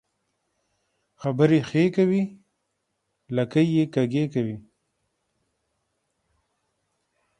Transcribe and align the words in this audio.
خبري 1.21 1.59
ښې 1.69 1.83
کوې، 1.95 2.21
لکۍ 3.35 3.67
يې 3.75 3.85
کږۍ 3.93 4.25
کوې. 4.33 4.57